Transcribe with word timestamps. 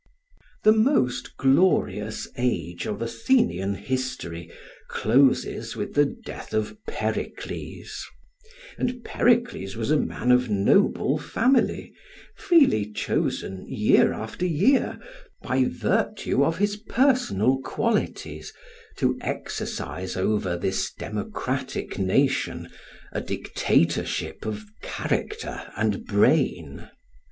The 0.63 0.71
most 0.71 1.37
glorious 1.37 2.27
age 2.35 2.87
of 2.87 3.03
Athenian 3.03 3.75
history 3.75 4.49
closes 4.89 5.75
with 5.75 5.93
the 5.93 6.05
death 6.07 6.55
of 6.55 6.75
Pericles; 6.87 8.03
and 8.79 9.03
Pericles 9.03 9.75
was 9.75 9.91
a 9.91 9.97
man 9.99 10.31
of 10.31 10.49
noble 10.49 11.19
family, 11.19 11.93
freely 12.35 12.91
chosen, 12.91 13.67
year 13.69 14.11
after 14.11 14.43
year, 14.43 14.97
by 15.43 15.65
virtue 15.65 16.43
of 16.43 16.57
his 16.57 16.77
personal 16.77 17.59
qualities, 17.59 18.51
to 18.97 19.19
exercise 19.21 20.17
over 20.17 20.57
this 20.57 20.91
democratic 20.97 21.99
nation 21.99 22.69
a 23.11 23.21
dictatorship 23.21 24.47
of 24.47 24.63
character 24.81 25.71
and 25.77 26.05
brain. 26.07 26.89